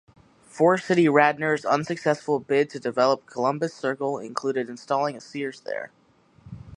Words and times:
Forest 0.47 0.87
City 0.87 1.05
Ratner's 1.05 1.63
unsuccessful 1.63 2.39
bid 2.39 2.71
to 2.71 2.79
develop 2.79 3.27
Columbus 3.27 3.75
Circle, 3.75 4.17
included 4.17 4.67
installing 4.67 5.15
a 5.15 5.21
Sears 5.21 5.59
there. 5.61 5.91